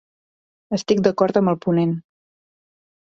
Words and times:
Estic 0.77 1.03
d'acord 1.07 1.39
amb 1.41 1.53
el 1.53 1.59
ponent. 1.67 1.93